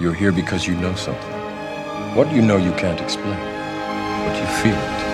[0.00, 1.32] You're here because you know something.
[2.16, 3.38] What you know you can't explain,
[4.26, 5.04] but you feel it.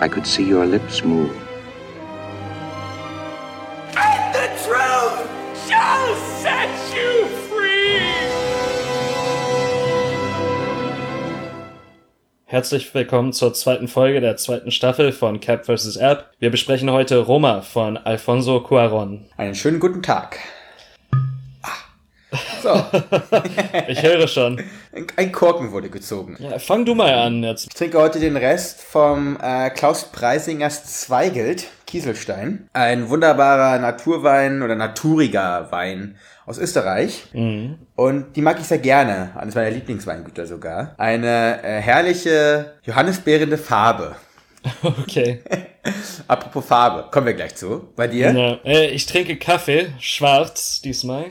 [0.00, 1.49] I could see your lips move.
[12.50, 15.94] Herzlich willkommen zur zweiten Folge der zweiten Staffel von Cap vs.
[15.94, 16.30] App.
[16.40, 19.24] Wir besprechen heute Roma von Alfonso Cuaron.
[19.36, 20.36] Einen schönen guten Tag.
[21.62, 21.68] Ah.
[22.60, 22.70] So,
[23.86, 24.64] Ich höre schon.
[25.14, 26.38] ein Korken wurde gezogen.
[26.40, 27.68] Ja, fang du mal an jetzt.
[27.68, 32.68] Ich trinke heute den Rest vom äh, Klaus Preisingers Zweigelt, Kieselstein.
[32.72, 36.16] Ein wunderbarer Naturwein oder naturiger Wein
[36.46, 37.24] aus Österreich.
[37.32, 39.32] Und die mag ich sehr gerne.
[39.36, 40.94] Eines meiner Lieblingsweingüter sogar.
[40.98, 44.16] Eine äh, herrliche, johannisbeerende Farbe.
[44.82, 45.40] Okay.
[46.28, 47.88] Apropos Farbe, kommen wir gleich zu.
[47.96, 48.30] Bei dir?
[48.30, 51.30] Ja, äh, ich trinke Kaffee, schwarz diesmal.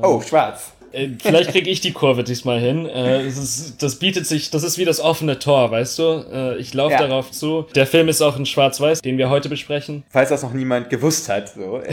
[0.00, 0.72] Oh, schwarz.
[0.92, 2.86] Äh, Vielleicht kriege ich die Kurve diesmal hin.
[2.86, 6.02] Äh, ist, das bietet sich, das ist wie das offene Tor, weißt du?
[6.32, 7.06] Äh, Ich laufe Ja.
[7.06, 7.66] darauf zu.
[7.74, 10.02] Der Film ist auch in Schwarz-Weiß, den wir heute besprechen.
[10.10, 11.48] Falls das noch niemand gewusst hat.
[11.50, 11.80] So.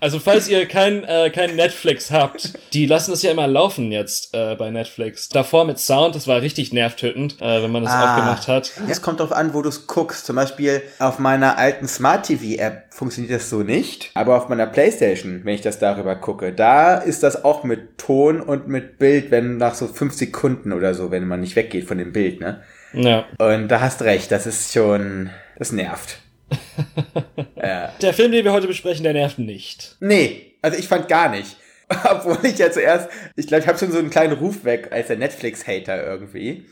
[0.00, 4.34] Also falls ihr kein, äh, kein Netflix habt, die lassen das ja immer laufen jetzt
[4.34, 5.28] äh, bei Netflix.
[5.28, 8.14] Davor mit Sound, das war richtig nervtötend, wenn man das Ah.
[8.14, 8.72] aufgemacht hat.
[8.88, 10.26] Es kommt darauf an, wo du es guckst.
[10.26, 14.10] Zum Beispiel auf meiner alten Smart TV App funktioniert das so nicht.
[14.14, 18.40] Aber auf meiner Playstation, wenn ich das darüber gucke, da ist das auch mit Ton
[18.40, 21.98] und mit Bild, wenn nach so fünf Sekunden oder so, wenn man nicht weggeht von
[21.98, 22.62] dem Bild, ne?
[22.92, 23.26] Ja.
[23.38, 26.18] Und da hast recht, das ist schon, das nervt.
[28.00, 29.96] Der Film, den wir heute besprechen, der nervt nicht.
[30.00, 31.56] Nee, also ich fand gar nicht.
[31.88, 35.08] Obwohl ich ja zuerst, ich glaube, ich habe schon so einen kleinen Ruf weg als
[35.08, 36.64] der Netflix-Hater irgendwie.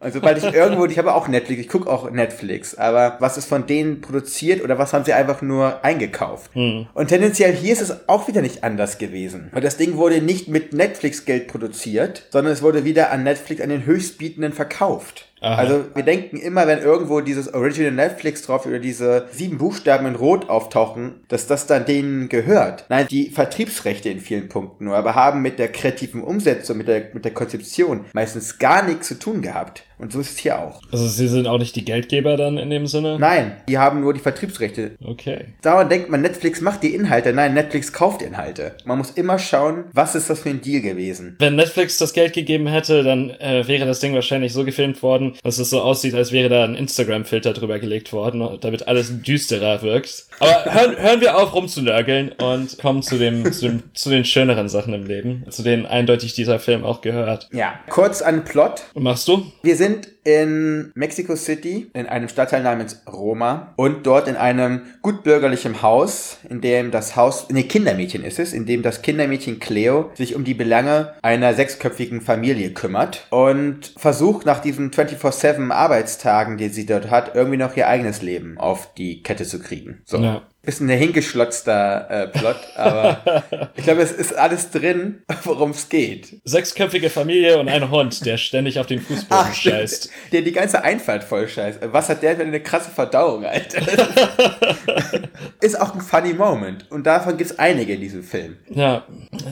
[0.00, 3.44] Und sobald ich irgendwo, ich habe auch Netflix, ich gucke auch Netflix, aber was ist
[3.44, 6.50] von denen produziert oder was haben sie einfach nur eingekauft?
[6.54, 9.48] Und tendenziell hier ist es auch wieder nicht anders gewesen.
[9.52, 13.68] Weil das Ding wurde nicht mit Netflix-Geld produziert, sondern es wurde wieder an Netflix an
[13.68, 15.26] den Höchstbietenden verkauft.
[15.42, 15.56] Aha.
[15.56, 20.14] Also wir denken immer, wenn irgendwo dieses Original Netflix drauf oder diese sieben Buchstaben in
[20.14, 22.84] Rot auftauchen, dass das dann denen gehört.
[22.88, 27.04] Nein, die Vertriebsrechte in vielen Punkten nur, aber haben mit der kreativen Umsetzung, mit der,
[27.14, 29.84] mit der Konzeption meistens gar nichts zu tun gehabt.
[30.00, 30.80] Und so ist es hier auch.
[30.90, 33.18] Also sie sind auch nicht die Geldgeber dann in dem Sinne?
[33.18, 34.92] Nein, die haben nur die Vertriebsrechte.
[35.04, 35.46] Okay.
[35.62, 37.32] Dauernd denkt man, Netflix macht die Inhalte.
[37.34, 38.74] Nein, Netflix kauft Inhalte.
[38.84, 41.36] Man muss immer schauen, was ist das für ein Deal gewesen.
[41.38, 45.34] Wenn Netflix das Geld gegeben hätte, dann äh, wäre das Ding wahrscheinlich so gefilmt worden,
[45.42, 49.82] dass es so aussieht, als wäre da ein Instagram-Filter drüber gelegt worden, damit alles düsterer
[49.82, 50.26] wirkt.
[50.38, 54.68] Aber hören, hören wir auf rumzunörgeln und kommen zu dem, zu dem, zu den schöneren
[54.70, 57.48] Sachen im Leben, zu denen eindeutig dieser Film auch gehört.
[57.52, 58.84] Ja, kurz an Plot.
[58.94, 59.44] Und machst du?
[59.62, 59.89] Wir sind
[60.24, 66.60] in Mexico City, in einem Stadtteil namens Roma und dort in einem gutbürgerlichen Haus, in
[66.60, 70.54] dem das Haus, nee, Kindermädchen ist es, in dem das Kindermädchen Cleo sich um die
[70.54, 77.34] Belange einer sechsköpfigen Familie kümmert und versucht nach diesen 24-7 Arbeitstagen, die sie dort hat,
[77.34, 80.02] irgendwie noch ihr eigenes Leben auf die Kette zu kriegen.
[80.04, 80.18] So.
[80.18, 80.42] Ja.
[80.62, 83.42] Bisschen hingeschlotzter äh, Plot, aber
[83.76, 86.36] ich glaube, es ist alles drin, worum es geht.
[86.44, 89.74] Sechsköpfige Familie und ein Hund, der ständig auf den Fußboden stimmt.
[89.74, 90.10] scheißt.
[90.32, 91.80] Der die ganze Einfalt voll scheiße.
[91.92, 93.80] Was hat der für eine krasse Verdauung, Alter?
[95.60, 96.90] ist auch ein funny Moment.
[96.90, 98.58] Und davon gibt's einige in diesem Film.
[98.68, 99.04] Ja,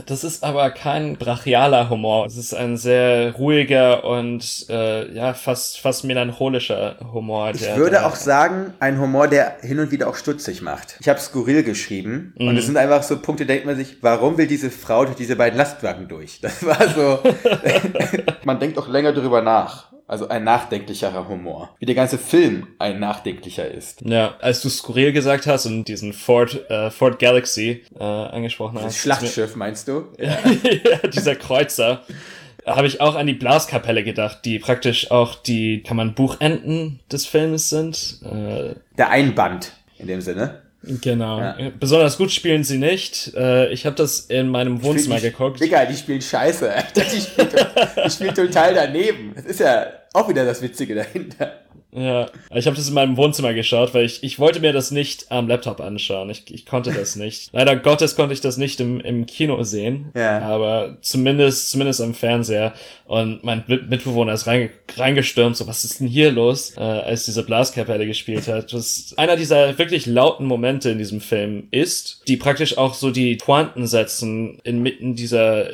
[0.06, 2.26] das ist aber kein brachialer Humor.
[2.26, 7.50] Es ist ein sehr ruhiger und äh, ja fast fast melancholischer Humor.
[7.54, 10.97] Ich der würde da- auch sagen, ein Humor, der hin und wieder auch stutzig macht.
[11.00, 14.46] Ich habe skurril geschrieben und es sind einfach so Punkte, denkt man sich, warum will
[14.46, 16.40] diese Frau durch diese beiden Lastwagen durch?
[16.40, 17.20] Das war so.
[18.44, 19.88] man denkt auch länger drüber nach.
[20.08, 21.76] Also ein nachdenklicherer Humor.
[21.78, 24.00] Wie der ganze Film ein nachdenklicher ist.
[24.00, 28.84] Ja, als du skurril gesagt hast und diesen Ford äh, Ford Galaxy äh, angesprochen Das
[28.84, 30.06] hast, Schlachtschiff, meinst du?
[30.18, 30.38] ja,
[31.12, 32.04] dieser Kreuzer.
[32.64, 37.26] Habe ich auch an die Blaskapelle gedacht, die praktisch auch die, kann man Buchenden des
[37.26, 38.20] Filmes sind.
[38.24, 40.62] Äh, Der Einband in dem Sinne.
[40.82, 41.40] Genau.
[41.40, 41.56] Ja.
[41.78, 43.34] Besonders gut spielen sie nicht.
[43.34, 45.60] Äh, ich habe das in meinem Wohnzimmer die, geguckt.
[45.60, 46.72] Digga, die spielen scheiße.
[46.72, 47.02] Alter.
[47.02, 47.48] Die spielen,
[48.04, 49.32] die spielen total daneben.
[49.34, 51.52] Das ist ja auch wieder das Witzige dahinter.
[51.90, 55.32] Ja, ich habe das in meinem Wohnzimmer geschaut, weil ich, ich wollte mir das nicht
[55.32, 56.28] am Laptop anschauen.
[56.28, 57.48] Ich, ich konnte das nicht.
[57.52, 60.10] Leider Gottes konnte ich das nicht im, im Kino sehen.
[60.14, 60.40] Ja.
[60.40, 62.74] Aber zumindest, zumindest am Fernseher.
[63.06, 67.24] Und mein Mit- Mitbewohner ist reinge reingestürmt, so, was ist denn hier los, äh, als
[67.24, 68.70] diese Blaskapelle gespielt hat.
[68.74, 73.36] Das einer dieser wirklich lauten Momente in diesem Film ist, die praktisch auch so die
[73.36, 75.70] Pointen setzen inmitten dieser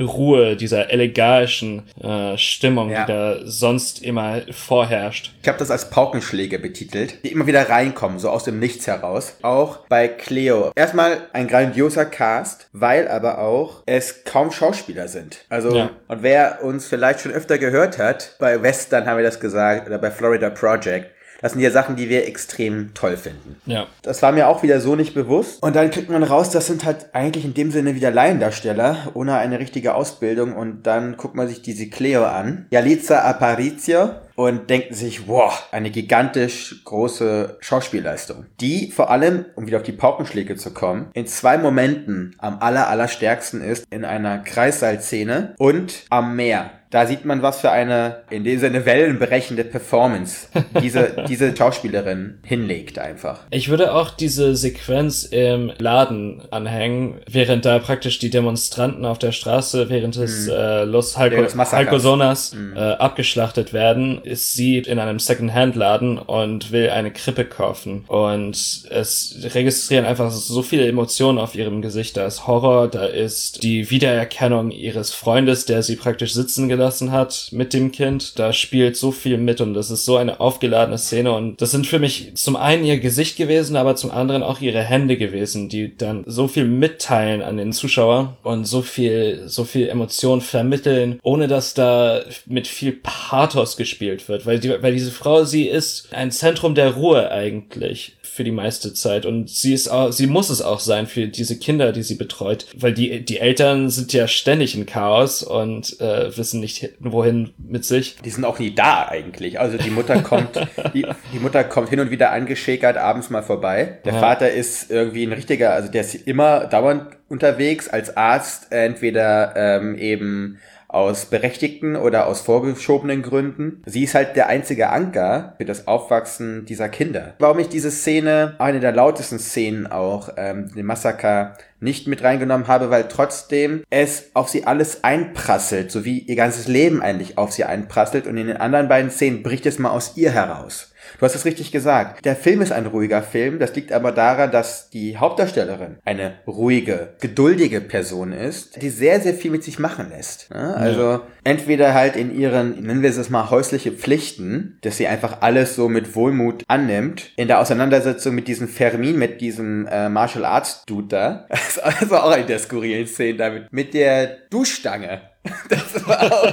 [0.00, 3.04] Ruhe, dieser elegantischen äh, Stimmung, Ja.
[3.04, 5.32] die da sonst immer vorherrscht.
[5.42, 9.36] Ich habe das als Paukenschläge betitelt, die immer wieder reinkommen, so aus dem Nichts heraus.
[9.42, 10.72] Auch bei Cleo.
[10.74, 15.44] Erstmal ein grandioser Cast, weil aber auch es kaum Schauspieler sind.
[15.48, 15.90] Also, Ja.
[16.08, 19.98] und wer uns vielleicht schon öfter gehört hat, bei Western haben wir das gesagt, oder
[19.98, 21.10] bei Florida Project,
[21.42, 23.56] das sind ja Sachen, die wir extrem toll finden.
[23.66, 23.86] Ja.
[24.02, 25.62] Das war mir auch wieder so nicht bewusst.
[25.62, 29.34] Und dann kriegt man raus, das sind halt eigentlich in dem Sinne wieder Laiendarsteller, ohne
[29.36, 30.54] eine richtige Ausbildung.
[30.54, 32.66] Und dann guckt man sich diese Cleo an.
[32.70, 34.10] Yalitza Aparicio.
[34.34, 38.46] Und denkt sich, wow, eine gigantisch große Schauspielleistung.
[38.60, 42.88] Die vor allem, um wieder auf die Paukenschläge zu kommen, in zwei Momenten am aller,
[42.88, 43.84] allerstärksten ist.
[43.90, 46.70] In einer Kreissaal-Szene und am Meer.
[46.92, 50.48] Da sieht man, was für eine, in dem Sinne, wellenbrechende Performance
[50.82, 53.40] diese, diese Schauspielerin hinlegt einfach.
[53.48, 59.32] Ich würde auch diese Sequenz im Laden anhängen, während da praktisch die Demonstranten auf der
[59.32, 61.72] Straße während des äh, Los Halco Massakers.
[61.72, 68.04] Halcosonas äh, abgeschlachtet werden, ist sie in einem Second-Hand-Laden und will eine Krippe kaufen.
[68.06, 72.18] Und es registrieren einfach so viele Emotionen auf ihrem Gesicht.
[72.18, 77.48] Da ist Horror, da ist die Wiedererkennung ihres Freundes, der sie praktisch sitzen gelassen hat
[77.52, 78.38] mit dem Kind.
[78.38, 81.32] Da spielt so viel mit und das ist so eine aufgeladene Szene.
[81.32, 84.82] Und das sind für mich zum einen ihr Gesicht gewesen, aber zum anderen auch ihre
[84.82, 89.88] Hände gewesen, die dann so viel mitteilen an den Zuschauer und so viel, so viel
[89.88, 94.46] Emotion vermitteln, ohne dass da mit viel Pathos gespielt wird.
[94.46, 98.94] Weil, die, weil diese Frau, sie ist ein Zentrum der Ruhe eigentlich für die meiste
[98.94, 102.14] Zeit und sie ist auch, sie muss es auch sein für diese Kinder, die sie
[102.14, 107.50] betreut, weil die die Eltern sind ja ständig in Chaos und äh, wissen nicht wohin
[107.58, 108.16] mit sich.
[108.24, 109.60] Die sind auch nie da eigentlich.
[109.60, 110.58] Also die Mutter kommt,
[110.94, 113.98] die, die Mutter kommt hin und wieder angeschäkert abends mal vorbei.
[114.06, 114.20] Der Ja.
[114.20, 119.94] Vater ist irgendwie ein richtiger, also der ist immer dauernd unterwegs als Arzt, entweder ähm,
[119.98, 120.58] eben
[120.92, 123.82] aus berechtigten oder aus vorgeschobenen Gründen.
[123.86, 127.34] Sie ist halt der einzige Anker für das Aufwachsen dieser Kinder.
[127.38, 132.68] Warum ich diese Szene, eine der lautesten Szenen auch, ähm, den Massaker, nicht mit reingenommen
[132.68, 137.50] habe, weil trotzdem es auf sie alles einprasselt, so wie ihr ganzes Leben eigentlich auf
[137.52, 140.91] sie einprasselt und in den anderen beiden Szenen bricht es mal aus ihr heraus.
[141.18, 142.24] Du hast es richtig gesagt.
[142.24, 143.58] Der Film ist ein ruhiger Film.
[143.58, 149.34] Das liegt aber daran, dass die Hauptdarstellerin eine ruhige, geduldige Person ist, die sehr, sehr
[149.34, 150.48] viel mit sich machen lässt.
[150.52, 155.38] Ja, also entweder halt in ihren, nennen wir es mal, häusliche Pflichten, dass sie einfach
[155.40, 157.30] alles so mit Wohlmut annimmt.
[157.36, 161.46] In der Auseinandersetzung mit diesem Fermin, mit diesem äh, Martial Arts Dude da.
[161.48, 163.72] Das ist also auch eine der skurrilen Szenen damit.
[163.72, 165.22] Mit der Duschstange.
[165.68, 166.52] Das war auch,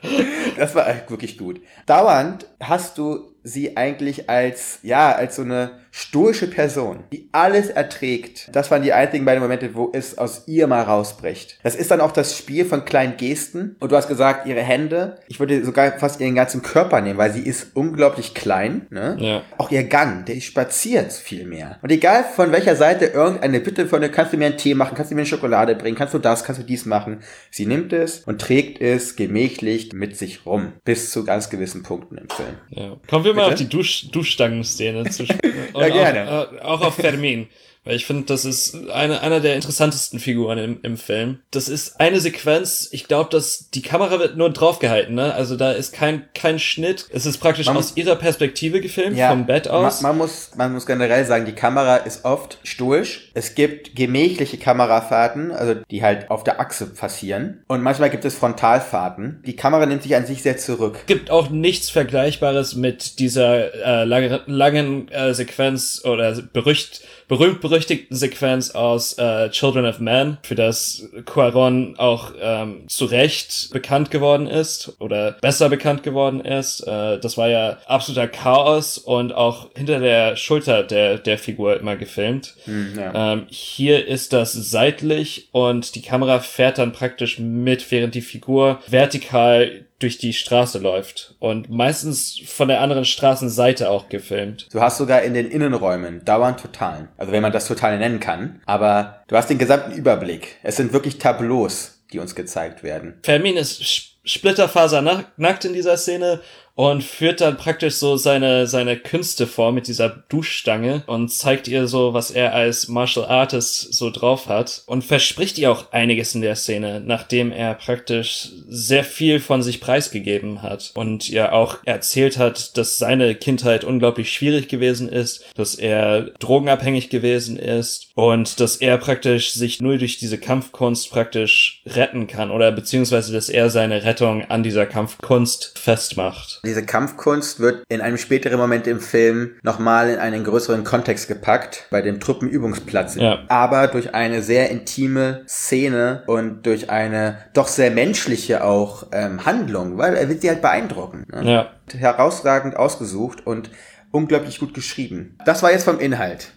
[0.56, 1.60] das war wirklich gut.
[1.86, 8.48] Dauernd hast du sie eigentlich als, ja, als so eine stoische Person, die alles erträgt.
[8.52, 11.58] Das waren die einzigen beiden Momente, wo es aus ihr mal rausbricht.
[11.62, 13.76] Das ist dann auch das Spiel von kleinen Gesten.
[13.80, 17.32] Und du hast gesagt, ihre Hände, ich würde sogar fast ihren ganzen Körper nehmen, weil
[17.32, 18.86] sie ist unglaublich klein.
[18.90, 19.16] Ne?
[19.18, 19.42] Ja.
[19.58, 21.78] Auch ihr Gang, der spaziert viel mehr.
[21.82, 24.94] Und egal von welcher Seite irgendeine Bitte von dir, kannst du mir einen Tee machen,
[24.94, 27.20] kannst du mir eine Schokolade bringen, kannst du das, kannst du dies machen.
[27.50, 30.72] Sie nimmt es und trägt es gemächlich mit sich rum.
[30.84, 32.56] Bis zu ganz gewissen Punkten im Film.
[32.68, 32.96] Ja.
[33.08, 33.54] Kommen wir mal Bitte?
[33.54, 35.68] auf die Dusch Duschstangen-Szene zu sprechen.
[35.74, 36.30] Ja, gerne.
[36.30, 37.48] Auch, äh, auch auf Fermin.
[37.84, 41.38] Weil ich finde, das ist eine, einer der interessantesten Figuren im, im Film.
[41.50, 45.32] Das ist eine Sequenz, ich glaube, dass die Kamera wird nur draufgehalten, ne?
[45.34, 47.06] Also da ist kein, kein Schnitt.
[47.10, 50.02] Es ist praktisch Man- aus ihrer Perspektive gefilmt, vom Bett aus.
[50.02, 53.30] Man, man, muss, man muss generell sagen, die Kamera ist oft stoisch.
[53.32, 57.62] Es gibt gemächliche Kamerafahrten, also die halt auf der Achse passieren.
[57.66, 59.42] Und manchmal gibt es Frontalfahrten.
[59.46, 60.98] Die Kamera nimmt sich an sich sehr zurück.
[61.06, 68.72] gibt auch nichts Vergleichbares mit dieser äh, lange, langen äh, Sequenz oder berücht, berühmt-berüchtigten Sequenz
[68.72, 74.96] aus äh, Children of Men, für das Cuaron auch ähm, zu Recht bekannt geworden ist
[74.98, 76.80] oder besser bekannt geworden ist.
[76.80, 81.94] Äh, das war ja absoluter Chaos und auch hinter der Schulter der, der Figur immer
[81.94, 82.56] gefilmt.
[82.66, 83.32] ja.
[83.32, 88.80] Ähm, hier ist das seitlich und die Kamera fährt dann praktisch mit, während die Figur
[88.88, 94.66] vertikal durch die Straße läuft und meistens von der anderen Straßenseite auch gefilmt.
[94.72, 97.08] Du hast sogar in den Innenräumen dauernd Totalen.
[97.16, 98.60] Also wenn man das Totale nennen kann.
[98.66, 100.56] Aber du hast den gesamten Überblick.
[100.62, 103.18] Es sind wirklich Tableaus, die uns gezeigt werden.
[103.22, 106.40] Fermin ist splitterfasernackt in dieser Szene
[106.80, 111.86] und führt dann praktisch so seine, seine Künste vor mit dieser Duschstange und zeigt ihr
[111.86, 116.40] so, was er als Martial Artist so drauf hat und verspricht ihr auch einiges in
[116.40, 122.38] der Szene, nachdem er praktisch sehr viel von sich preisgegeben hat und ihr auch erzählt
[122.38, 128.76] hat, dass seine Kindheit unglaublich schwierig gewesen ist, dass er drogenabhängig gewesen ist und dass
[128.76, 134.04] er praktisch sich nur durch diese Kampfkunst praktisch retten kann oder beziehungsweise, dass er seine
[134.04, 136.60] Rettung an dieser Kampfkunst festmacht.
[136.70, 141.88] Diese Kampfkunst wird in einem späteren Moment im Film nochmal in einen größeren Kontext gepackt,
[141.90, 143.16] bei dem Truppenübungsplatz.
[143.16, 143.40] Ja.
[143.48, 149.98] Aber durch eine sehr intime Szene und durch eine doch sehr menschliche auch ähm, Handlung,
[149.98, 151.26] weil er wird sie halt beeindrucken.
[151.32, 151.50] Ne?
[151.50, 151.70] Ja.
[151.98, 153.70] Herausragend ausgesucht und
[154.12, 155.36] unglaublich gut geschrieben.
[155.44, 156.52] Das war jetzt vom Inhalt.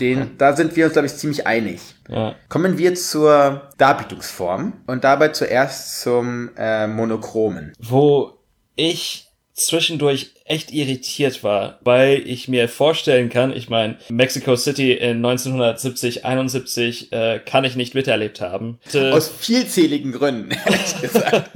[0.00, 1.82] Den, da sind wir uns, glaube ich, ziemlich einig.
[2.08, 2.36] Ja.
[2.48, 7.74] Kommen wir zur Darbietungsform und dabei zuerst zum äh, Monochromen.
[7.78, 8.38] Wo
[8.76, 9.27] ich
[9.58, 16.24] zwischendurch echt irritiert war, weil ich mir vorstellen kann, ich meine, Mexico City in 1970,
[16.24, 18.78] 71 äh, kann ich nicht miterlebt haben.
[18.94, 21.50] Aus vielzähligen Gründen, ehrlich gesagt.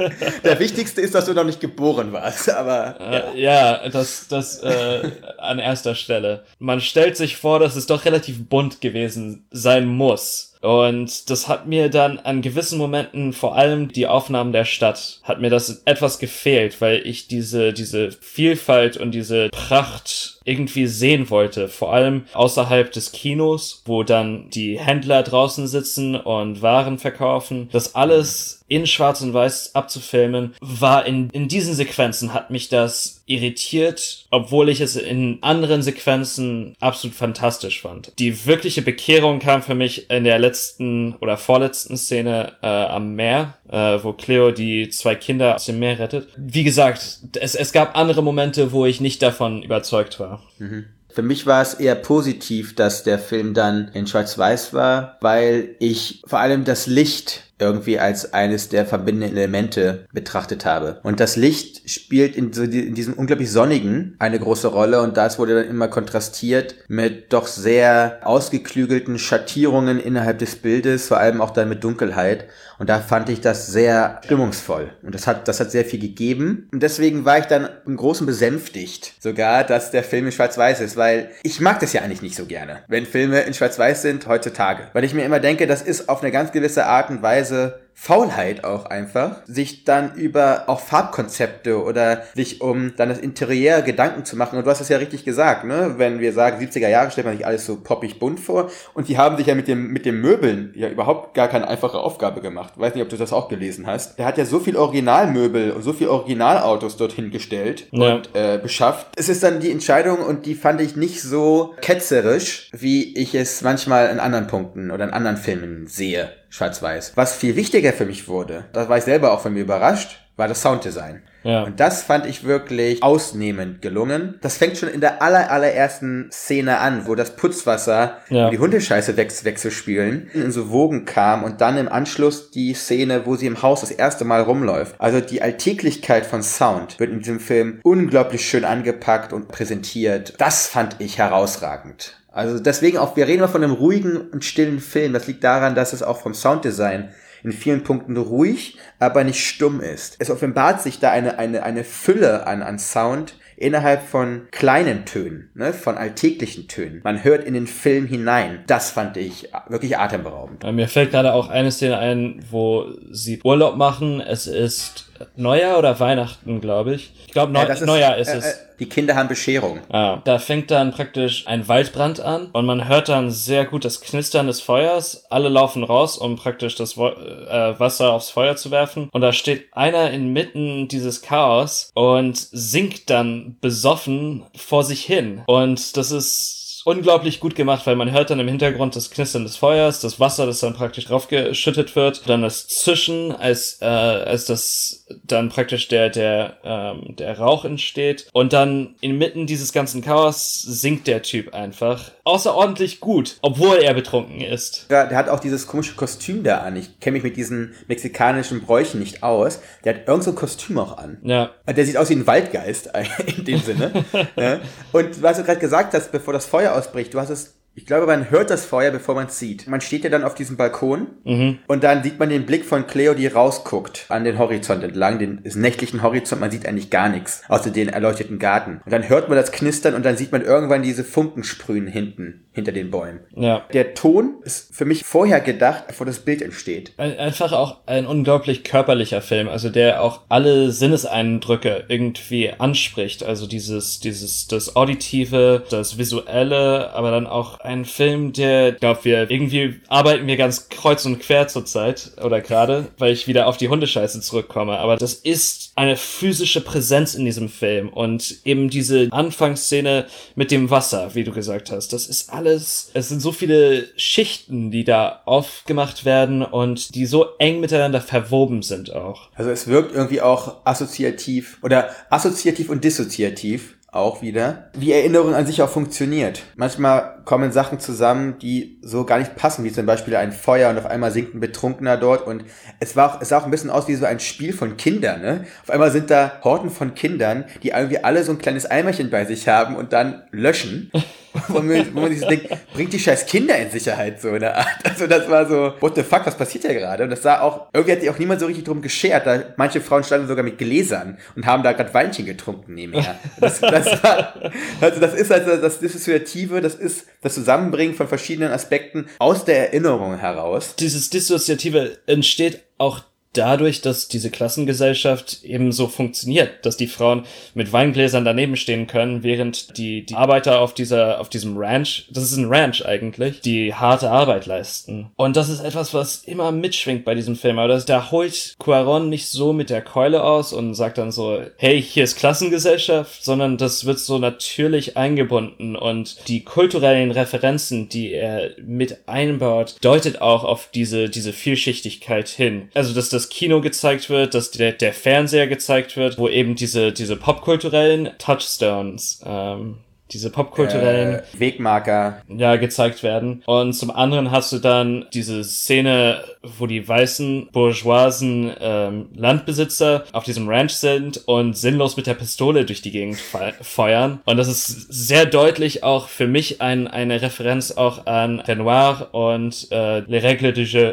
[0.45, 3.19] Der wichtigste ist, dass du noch nicht geboren warst, aber ja.
[3.19, 6.45] Äh, ja, das, das äh, an erster Stelle.
[6.59, 10.53] Man stellt sich vor, dass es doch relativ bunt gewesen sein muss.
[10.63, 15.41] Und das hat mir dann an gewissen Momenten, vor allem die Aufnahmen der Stadt, hat
[15.41, 21.69] mir das etwas gefehlt, weil ich diese, diese Vielfalt und diese Pracht irgendwie sehen wollte.
[21.69, 27.69] Vor allem außerhalb des Kinos, wo dann die Händler draußen sitzen und Waren verkaufen.
[27.73, 33.23] Das alles in Schwarz und Weiß abzufilmen, war in, in diesen Sequenzen hat mich das
[33.26, 38.12] irritiert, obwohl ich es in anderen Sequenzen absolut fantastisch fand.
[38.19, 43.59] Die wirkliche Bekehrung kam für mich in der letzten oder vorletzten Szene äh, am Meer,
[43.69, 46.29] äh, wo Cleo die zwei Kinder aus dem Meer rettet.
[46.37, 50.43] Wie gesagt, es, es gab andere Momente, wo ich nicht davon überzeugt war.
[50.59, 50.87] Mhm.
[51.12, 56.23] Für mich war es eher positiv, dass der Film dann in Schwarz-Weiß war, weil ich
[56.26, 61.00] vor allem das Licht irgendwie als eines der verbindenden Elemente betrachtet habe.
[61.02, 65.16] Und das Licht spielt in, so die, in diesem unglaublich sonnigen eine große Rolle und
[65.16, 71.40] das wurde dann immer kontrastiert mit doch sehr ausgeklügelten Schattierungen innerhalb des Bildes, vor allem
[71.40, 72.47] auch dann mit Dunkelheit.
[72.78, 74.90] Und da fand ich das sehr stimmungsvoll.
[75.02, 76.69] Und das hat, das hat sehr viel gegeben.
[76.73, 80.97] Und deswegen war ich dann im Großen besänftigt, sogar, dass der Film in Schwarz-Weiß ist,
[80.97, 84.88] weil ich mag das ja eigentlich nicht so gerne, wenn Filme in Schwarz-Weiß sind heutzutage.
[84.95, 87.78] Weil ich mir immer denke, das ist auf eine ganz gewisse Art und Weise Eliza
[87.95, 94.25] Faulheit auch einfach, sich dann über auch Farbkonzepte oder sich um dann das Interieur Gedanken
[94.25, 94.59] zu machen.
[94.59, 95.95] Und du hast es ja richtig gesagt, ne?
[95.99, 98.71] Wenn wir sagen 70er Jahre, stellt man sich alles so poppig bunt vor.
[98.95, 101.99] Und die haben sich ja mit dem, mit dem Möbeln ja überhaupt gar keine einfache
[101.99, 102.73] Aufgabe gemacht.
[102.77, 104.19] Weiß nicht, ob du das auch gelesen hast.
[104.19, 108.15] Der hat ja so viel Originalmöbel und so viel Originalautos dorthin gestellt Ja.
[108.15, 109.07] und äh, beschafft.
[109.17, 113.63] Es ist dann die Entscheidung und die fand ich nicht so ketzerisch, wie ich es
[113.63, 116.31] manchmal in anderen Punkten oder in anderen Filmen sehe.
[116.51, 117.13] Schwarz-Weiß.
[117.15, 120.49] Was viel wichtiger für mich wurde, da war ich selber auch von mir überrascht, war
[120.49, 121.23] das Sounddesign.
[121.45, 121.65] Ja.
[121.65, 124.39] Und das fand ich wirklich ausnehmend gelungen.
[124.43, 128.45] Das fängt schon in der aller, allerersten Szene an, wo das Putzwasser Ja.
[128.47, 133.27] und die Hundescheiße wechs wechselspielen, in so Wogen kam und dann im Anschluss die Szene,
[133.27, 134.95] wo sie im Haus das erste Mal rumläuft.
[134.99, 140.35] Also die Alltäglichkeit von Sound wird in diesem Film unglaublich schön angepackt und präsentiert.
[140.39, 142.17] Das fand ich herausragend.
[142.31, 145.12] Also deswegen auch, wir reden immer von einem ruhigen und stillen Film.
[145.12, 147.11] Das liegt daran, dass es auch vom Sounddesign
[147.45, 150.17] in vielen Punkten ruhig, aber nicht stumm ist.
[150.19, 155.51] Es offenbart sich da eine, eine, eine Fülle an, an Sound innerhalb von kleinen Tönen,
[155.55, 157.01] ne, von alltäglichen Tönen.
[157.05, 158.65] Man hört in den Film hinein.
[158.67, 160.65] Das fand ich wirklich atemberaubend.
[160.73, 164.21] Mir fällt gerade auch eine Szene ein, wo sie Urlaub machen.
[164.21, 167.12] Es ist Neujahr oder Weihnachten, glaube ich.
[167.27, 168.45] Ich glaube, Neu Ja, das Neujahr ist äh, es.
[168.45, 169.79] Äh, die Kinder haben Bescherung.
[169.91, 174.01] Ah, da fängt dann praktisch ein Waldbrand an und man hört dann sehr gut das
[174.01, 175.25] Knistern des Feuers.
[175.31, 179.09] Alle laufen raus, um praktisch das Wo äh, Wasser aufs Feuer zu werfen.
[179.12, 185.43] Und da steht einer inmitten dieses Chaos und singt dann besoffen vor sich hin.
[185.47, 189.57] Und das ist unglaublich gut gemacht, weil man hört dann im Hintergrund das Knistern des
[189.57, 195.07] Feuers, das Wasser, das dann praktisch draufgeschüttet wird, dann das Zischen, als äh, als das
[195.25, 201.07] dann praktisch der der ähm, der Rauch entsteht und dann inmitten dieses ganzen Chaos singt
[201.07, 204.87] der Typ einfach außerordentlich gut, obwohl er betrunken ist.
[204.91, 206.77] Ja, der hat auch dieses komische Kostüm da an.
[206.77, 209.61] Ich kenne mich mit diesen mexikanischen Bräuchen nicht aus.
[209.85, 211.19] Der hat irgend so ein Kostüm auch an.
[211.23, 212.91] Ja, Der sieht aus wie ein Waldgeist
[213.37, 214.05] in dem Sinne.
[214.37, 214.61] ja.
[214.93, 218.07] Und was du gerade gesagt hast, bevor das Feuer ausbricht, du hast es ich glaube,
[218.07, 219.67] man hört das Feuer, bevor man es sieht.
[219.67, 221.59] Man steht ja dann auf diesem Balkon Mhm.
[221.69, 225.41] und dann sieht man den Blick von Cleo, die rausguckt an den Horizont entlang, den
[225.55, 226.41] nächtlichen Horizont.
[226.41, 228.81] Man sieht eigentlich gar nichts, außer den erleuchteten Garten.
[228.85, 232.45] Und dann hört man das Knistern und dann sieht man irgendwann diese Funken sprühen hinten,
[232.52, 233.21] hinter den Bäumen.
[233.35, 233.64] Ja.
[233.73, 236.93] Der Ton ist für mich vorher gedacht, bevor das Bild entsteht.
[236.99, 243.23] Ein- Einfach auch ein unglaublich körperlicher Film, also der auch alle Sinneseindrücke irgendwie anspricht.
[243.23, 249.04] Also dieses, dieses, das Auditive, das Visuelle, aber dann auch ein Film, der, ich glaube,
[249.04, 253.57] wir irgendwie arbeiten wir ganz kreuz und quer zurzeit oder gerade, weil ich wieder auf
[253.57, 254.78] die Hundescheiße zurückkomme.
[254.78, 260.71] Aber das ist eine physische Präsenz in diesem Film und eben diese Anfangsszene mit dem
[260.71, 261.92] Wasser, wie du gesagt hast.
[261.92, 267.26] Das ist alles, es sind so viele Schichten, die da aufgemacht werden und die so
[267.38, 269.31] eng miteinander verwoben sind auch.
[269.35, 275.47] Also es wirkt irgendwie auch assoziativ oder assoziativ und dissoziativ auch wieder, wie Erinnerung an
[275.47, 276.45] sich auch funktioniert.
[276.57, 280.79] Manchmal kommen Sachen zusammen, die so gar nicht passen, wie zum Beispiel ein Feuer und
[280.79, 282.45] auf einmal sinkt ein Betrunkener dort und
[282.81, 285.21] es war auch, es sah auch ein bisschen aus wie so ein Spiel von Kindern,
[285.21, 285.45] ne?
[285.63, 289.27] Auf einmal sind da Horten von Kindern, die irgendwie alle so ein kleines Eimerchen bei
[289.27, 290.91] sich haben und dann löschen.
[291.49, 294.67] wo man, sich so denkt, bringt die scheiß Kinder in Sicherheit, so eine Art.
[294.93, 297.05] Also das war so, what the fuck, was passiert hier gerade?
[297.05, 299.27] Und das sah auch, irgendwie hat sich auch niemand so richtig drum geschert.
[299.27, 303.19] Da, manche Frauen standen sogar mit Gläsern und haben da gerade Weinchen getrunken nebenher.
[303.41, 304.35] Das, das war,
[304.81, 309.69] also das ist also das Dissoziative, das ist das Zusammenbringen von verschiedenen Aspekten aus der
[309.69, 310.77] Erinnerung heraus.
[310.77, 317.25] Dieses Dissoziative entsteht auch dadurch, dass diese Klassengesellschaft eben so funktioniert, dass die Frauen
[317.55, 322.25] mit Weingläsern daneben stehen können, während die, die Arbeiter auf dieser, auf diesem Ranch, das
[322.25, 325.11] ist ein Ranch eigentlich, die harte Arbeit leisten.
[325.17, 327.59] Und das ist etwas, was immer mitschwingt bei diesem Film.
[327.59, 331.41] Aber das, da holt Cuaron nicht so mit der Keule aus und sagt dann so,
[331.57, 338.12] hey, hier ist Klassengesellschaft, sondern das wird so natürlich eingebunden und die kulturellen Referenzen, die
[338.12, 342.69] er mit einbaut, deutet auch auf diese, diese Vielschichtigkeit hin.
[342.75, 346.93] Also, dass das Kino gezeigt wird, dass der, der Fernseher gezeigt wird, wo eben diese,
[346.93, 349.79] diese popkulturellen Touchstones, ähm,
[350.12, 352.21] diese popkulturellen Äh, Wegmarker.
[352.29, 353.43] ja, gezeigt werden.
[353.47, 360.25] Und zum anderen hast du dann diese Szene, wo die weißen bourgeoisen ähm, Landbesitzer auf
[360.25, 364.21] diesem Ranch sind und sinnlos mit der Pistole durch die Gegend fe feuern.
[364.26, 369.69] Und das ist sehr deutlich auch für mich ein, eine Referenz auch an Renoir und
[369.71, 370.93] äh, Les Règles du Jeu.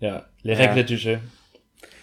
[0.00, 0.66] Ja, Les Ja.
[0.66, 1.16] Règles du Jeu.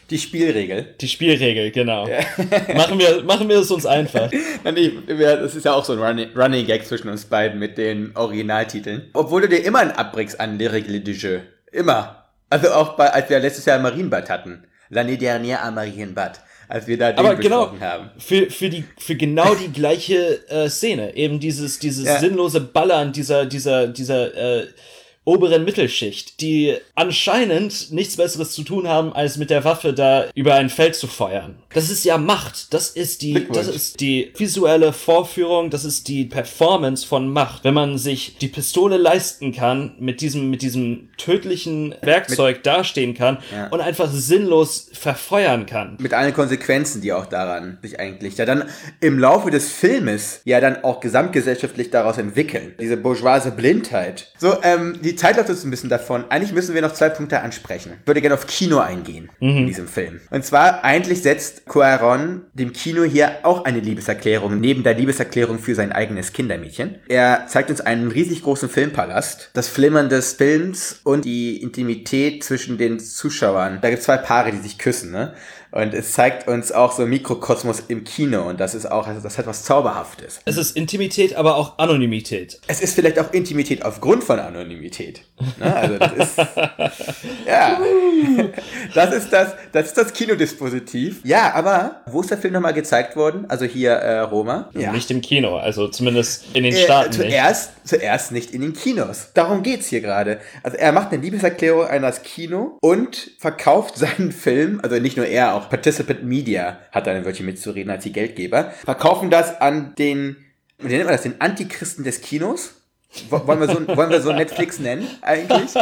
[0.09, 0.95] Die Spielregel.
[0.99, 2.07] Die Spielregel, genau.
[2.75, 4.31] machen wir, machen wir es uns einfach.
[4.63, 9.09] Das ist ja auch so ein Running, Running Gag zwischen uns beiden mit den Originaltiteln.
[9.13, 11.39] Obwohl du dir immer einen abbringst an Règles du Jeu.
[11.71, 12.25] Immer.
[12.49, 14.63] Also auch bei, als wir letztes Jahr Marienbad hatten.
[14.91, 16.41] L'année dernière à Marienbad.
[16.67, 18.11] Als wir da den Aber genau, haben.
[18.19, 21.15] für, für, die, für genau die gleiche äh, Szene.
[21.15, 22.19] Eben dieses, dieses Ja.
[22.19, 24.67] sinnlose Ballern dieser, dieser, dieser äh,
[25.29, 30.55] oberen Mittelschicht, die anscheinend nichts Besseres zu tun haben, als mit der Waffe da über
[30.55, 31.55] ein Feld zu feuern.
[31.73, 32.73] Das ist ja Macht.
[32.73, 37.63] Das ist die, das ist die visuelle Vorführung, das ist die Performance von Macht.
[37.63, 43.37] Wenn man sich die Pistole leisten kann, mit diesem, mit diesem tödlichen Werkzeug dastehen kann
[43.53, 43.67] Ja.
[43.67, 45.97] und einfach sinnlos verfeuern kann.
[45.99, 48.63] Mit allen Konsequenzen, die auch daran sich eigentlich ja dann
[48.99, 52.73] im Laufe des Filmes ja dann auch gesamtgesellschaftlich daraus entwickeln.
[52.79, 54.31] Diese bourgeoise Blindheit.
[54.39, 56.25] So, ähm, die Zeit läuft uns ein bisschen davon.
[56.29, 57.93] Eigentlich müssen wir noch zwei Punkte ansprechen.
[58.01, 60.21] Ich würde gerne auf Kino eingehen in diesem Film.
[60.31, 65.75] Und zwar, eigentlich setzt Cuaron dem Kino hier auch eine Liebeserklärung neben der Liebeserklärung für
[65.75, 66.95] sein eigenes Kindermädchen.
[67.07, 72.77] Er zeigt uns einen riesig großen Filmpalast, das Flimmern des Films und die Intimität zwischen
[72.77, 73.79] den Zuschauern.
[73.81, 75.33] Da gibt es zwei Paare, die sich küssen, ne?
[75.71, 79.37] Und es zeigt uns auch so Mikrokosmos im Kino und das ist auch, also das
[79.37, 80.39] hat was Zauberhaftes.
[80.45, 82.59] Es ist Intimität, aber auch Anonymität.
[82.67, 85.21] Es ist vielleicht auch Intimität aufgrund von Anonymität.
[85.59, 85.75] Ne?
[85.75, 86.37] Also das ist,
[87.47, 87.79] ja,
[88.95, 91.21] das ist das, das ist das Kinodispositiv.
[91.23, 93.45] Ja, aber wo ist der Film nochmal gezeigt worden?
[93.47, 94.69] Also hier äh, Roma.
[94.73, 94.91] Ja.
[94.91, 97.29] Nicht im Kino, also zumindest in den Äh, Staaten nicht.
[97.31, 99.29] zuerst, zuerst nicht in den Kinos.
[99.33, 100.39] Darum geht's hier gerade.
[100.63, 105.25] Also er macht eine Liebeserklärung an das Kino und verkauft seinen Film, also nicht nur
[105.25, 109.95] er, auch Participant Media hat da ein Wörtchen mitzureden als die Geldgeber, verkaufen das an
[109.95, 110.37] den,
[110.77, 112.78] wie nennt man das, den Antichristen des Kinos?
[113.29, 115.73] Wo- Wollen wir so, wollen wir so Netflix nennen, eigentlich?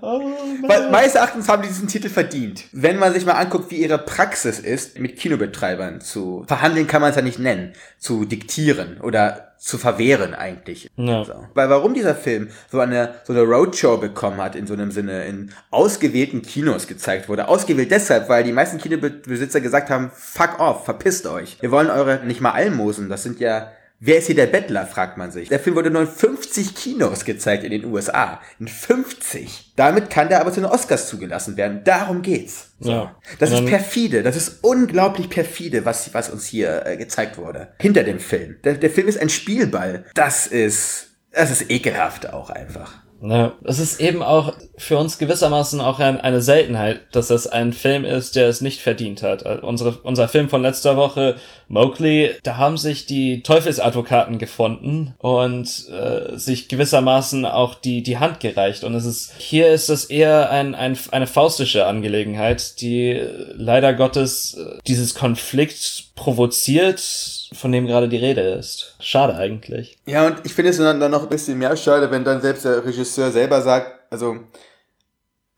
[0.00, 2.64] Weil meines Erachtens haben die diesen Titel verdient.
[2.72, 7.10] Wenn man sich mal anguckt, wie ihre Praxis ist, mit Kinobetreibern zu verhandeln, kann man
[7.10, 10.90] es ja nicht nennen, zu diktieren oder zu verwehren eigentlich.
[10.96, 11.24] Ja.
[11.24, 11.46] So.
[11.54, 15.24] Weil warum dieser Film so eine so eine Roadshow bekommen hat in so einem Sinne
[15.26, 17.46] in ausgewählten Kinos gezeigt wurde.
[17.48, 21.58] Ausgewählt deshalb, weil die meisten Kinobesitzer gesagt haben, fuck off, verpisst euch.
[21.60, 23.70] Wir wollen eure nicht mal Almosen, das sind ja
[24.04, 25.48] Wer ist hier der Bettler, fragt man sich.
[25.48, 28.40] Der Film wurde nur in 50 Kinos gezeigt in den USA.
[28.58, 29.74] In 50.
[29.76, 31.82] Damit kann der aber zu den Oscars zugelassen werden.
[31.84, 32.72] Darum geht's.
[32.80, 32.90] So.
[32.90, 33.16] Ja.
[33.38, 34.24] Das ist perfide.
[34.24, 37.74] Das ist unglaublich perfide, was, was uns hier äh, gezeigt wurde.
[37.78, 38.56] Hinter dem Film.
[38.64, 40.04] Der, der Film ist ein Spielball.
[40.14, 43.01] Das ist, das ist ekelhaft auch einfach.
[43.24, 47.72] Ja, es ist eben auch für uns gewissermaßen auch ein, eine Seltenheit, dass das ein
[47.72, 49.46] Film ist, der es nicht verdient hat.
[49.46, 51.36] Also unsere, unser Film von letzter Woche,
[51.68, 58.40] Mowgli, da haben sich die Teufelsadvokaten gefunden und äh, sich gewissermaßen auch die, die Hand
[58.40, 58.82] gereicht.
[58.82, 63.94] Und es ist, hier ist es eher ein, ein, eine faustische Angelegenheit, die äh, leider
[63.94, 68.96] Gottes äh, dieses Konflikt provoziert, von dem gerade die Rede ist.
[69.00, 69.98] Schade eigentlich.
[70.06, 72.84] Ja, und ich finde es dann, noch ein bisschen mehr schade, wenn dann selbst der
[72.84, 74.36] Regisseur selber sagt, also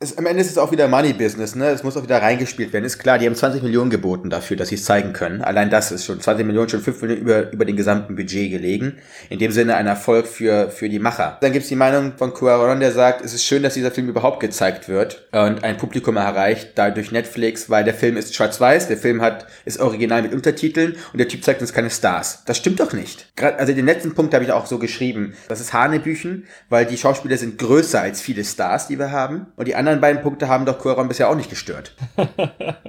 [0.05, 1.69] es, am Ende ist es auch wieder Money Business, ne?
[1.69, 2.85] Es muss auch wieder reingespielt werden.
[2.85, 5.43] Ist klar, die haben 20 Millionen geboten dafür, dass sie es zeigen können.
[5.43, 8.99] Allein das ist schon 20 Millionen, schon 5 Millionen über, über den gesamten Budget gelegen.
[9.31, 11.39] In dem Sinne ein Erfolg für, für die Macher.
[11.41, 14.41] Dann gibt's die Meinung von Cuaron, der sagt, es ist schön, dass dieser Film überhaupt
[14.41, 18.99] gezeigt wird und ein Publikum erreicht, da durch Netflix, weil der Film ist schwarz-weiß, der
[18.99, 22.43] Film hat, ist original mit Untertiteln und der Typ zeigt uns keine Stars.
[22.47, 23.35] Das stimmt doch nicht.
[23.37, 25.35] Gerade, also den letzten Punkt habe ich auch so geschrieben.
[25.49, 29.47] Das ist Hanebüchen, weil die Schauspieler sind größer als viele Stars, die wir haben.
[29.57, 31.95] Und die anderen beiden Punkte haben doch Cuaron bisher auch nicht gestört.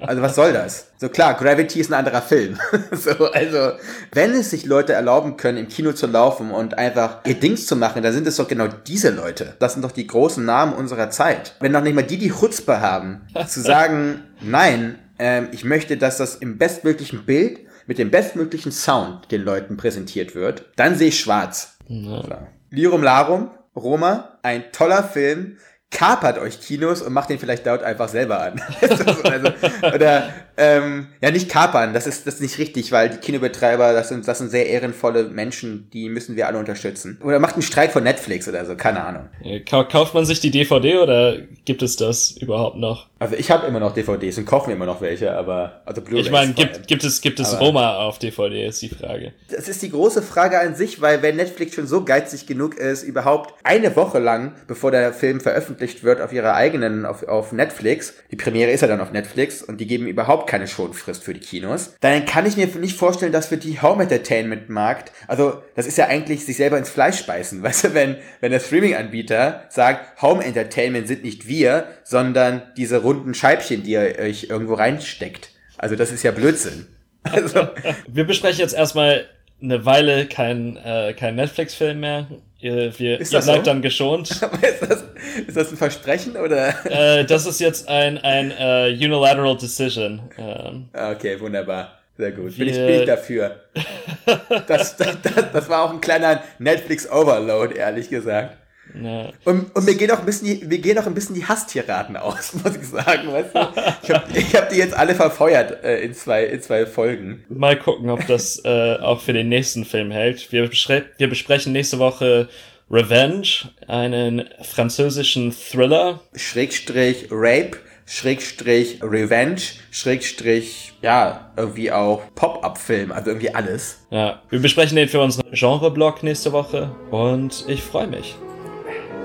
[0.01, 0.91] Also was soll das?
[0.97, 2.59] So klar, Gravity ist ein anderer Film.
[2.91, 3.71] so, also,
[4.11, 7.75] wenn es sich Leute erlauben können, im Kino zu laufen und einfach ihr Dings zu
[7.75, 9.55] machen, dann sind es doch genau diese Leute.
[9.57, 11.55] Das sind doch die großen Namen unserer Zeit.
[11.59, 16.17] Wenn noch nicht mal die die Chutzpe haben, zu sagen, nein, ähm, ich möchte, dass
[16.17, 21.19] das im bestmöglichen Bild mit dem bestmöglichen Sound den Leuten präsentiert wird, dann sehe ich
[21.19, 21.77] schwarz.
[21.87, 22.23] So.
[22.69, 25.57] Lirum Larum, Roma, ein toller Film,
[25.91, 28.61] kapert euch Kinos und macht den vielleicht dort einfach selber an.
[29.23, 29.49] also,
[29.95, 34.09] oder, ähm, ja, nicht kapern, das ist, das ist nicht richtig, weil die Kinobetreiber, das
[34.09, 37.19] sind, das sind sehr ehrenvolle Menschen, die müssen wir alle unterstützen.
[37.23, 39.29] Oder macht einen Streik von Netflix oder so, keine Ahnung.
[39.41, 43.07] Äh, kau- Kauft man sich die DVD oder gibt es das überhaupt noch?
[43.25, 46.27] Also ich habe immer noch DVDs und kaufe mir immer noch welche, aber, also Blu-rays
[46.27, 49.33] Ich meine, gibt, gibt es, gibt es Aber- Roma auf DVD, ist die Frage.
[49.49, 53.01] Das ist die große Frage an sich, weil wenn Netflix schon so geizig genug ist,
[53.01, 58.13] überhaupt eine Woche lang, bevor der Film veröffentlicht wird, auf ihrer eigenen, auf, auf Netflix,
[58.29, 61.39] die Premiere ist ja dann auf Netflix und die geben überhaupt keine Schonfrist für die
[61.39, 65.87] Kinos, dann kann ich mir nicht vorstellen, dass für die Home Entertainment Markt, also das
[65.87, 70.21] ist ja eigentlich sich selber ins Fleisch beißen, weißt du, wenn, wenn der Streaming-Anbieter sagt,
[70.21, 75.49] Home Entertainment sind nicht wir, sondern diese runden Scheibchen, die ihr euch irgendwo reinsteckt.
[75.77, 76.87] Also das ist ja Blödsinn.
[77.23, 77.67] Also,
[78.07, 79.25] Wir besprechen jetzt erstmal
[79.59, 82.27] eine Weile kein, äh, kein Netflix-Film mehr.
[82.59, 83.71] Ihr, wir, Ist ihr das bleibt so?
[83.71, 84.29] dann geschont.
[84.31, 85.03] ist das,
[85.47, 86.75] ist das ein Versprechen oder?
[86.85, 90.21] äh, das ist jetzt ein, ein äh, Unilateral Decision.
[90.37, 91.97] Ähm, Ah, Okay, wunderbar.
[92.15, 92.55] Sehr gut.
[92.57, 93.59] Bin ich, bin ich dafür.
[94.67, 98.57] Das, das, das, das war auch ein kleiner Netflix-Overload, ehrlich gesagt.
[98.93, 99.31] Ja.
[99.43, 102.17] Und, und mir gehen auch ein bisschen, die, mir gehen auch ein bisschen die Hasstiraden
[102.17, 103.59] aus, muss ich sagen, weißt du?
[104.03, 107.43] Ich habe ich hab die jetzt alle verfeuert äh, in, zwei, in zwei Folgen.
[107.49, 110.51] Mal gucken, ob das äh, auch für den nächsten Film hält.
[110.51, 112.47] Wir, wir besprechen nächste Woche
[112.89, 113.47] Revenge,
[113.87, 116.21] einen französischen Thriller.
[116.35, 124.05] Schrägstrich Rape, Schrägstrich Revenge, Schrägstrich, ja, irgendwie auch Pop-Up-Film, also irgendwie alles.
[124.11, 128.35] Ja, wir besprechen den für unseren Genre-Blog nächste Woche und ich freue mich.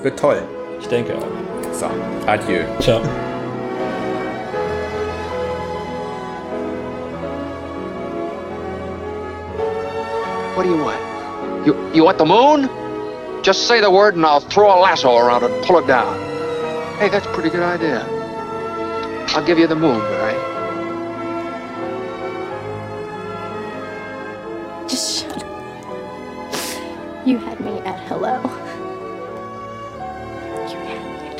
[0.03, 0.43] Wird toll.
[0.81, 1.75] Ich denke auch.
[1.75, 1.87] So,
[2.27, 2.65] adieu.
[2.81, 3.01] Ciao.
[10.57, 10.99] What do you want?
[11.67, 12.69] You you want the moon?
[13.43, 16.19] Just say the word and I'll throw a lasso around it and pull it down.
[16.99, 18.07] Hey, that's a pretty good idea.
[19.35, 20.35] I'll give you the moon, Barry.
[24.89, 27.27] Just shut up.
[27.27, 28.60] You had me at hello.